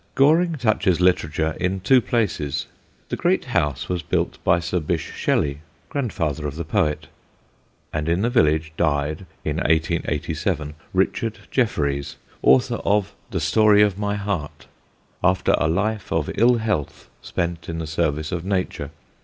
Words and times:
Goring 0.15 0.55
touches 0.55 0.99
literature 0.99 1.55
in 1.59 1.79
two 1.79 2.01
places. 2.01 2.65
The 3.09 3.15
great 3.15 3.45
house 3.45 3.87
was 3.87 4.01
built 4.01 4.43
by 4.43 4.57
Sir 4.59 4.79
Bysshe 4.79 5.13
Shelley, 5.13 5.59
grandfather 5.89 6.47
of 6.47 6.55
the 6.55 6.65
poet; 6.65 7.05
and 7.93 8.09
in 8.09 8.23
the 8.23 8.31
village 8.31 8.73
died, 8.77 9.27
in 9.45 9.57
1887, 9.57 10.73
Richard 10.91 11.37
Jefferies, 11.51 12.15
author 12.41 12.77
of 12.83 13.13
The 13.29 13.39
Story 13.39 13.83
of 13.83 13.99
My 13.99 14.15
Heart, 14.15 14.65
after 15.23 15.53
a 15.59 15.67
life 15.67 16.11
of 16.11 16.31
ill 16.33 16.55
health 16.55 17.07
spent 17.21 17.69
in 17.69 17.77
the 17.77 17.85
service 17.85 18.31
of 18.31 18.43
nature. 18.43 18.89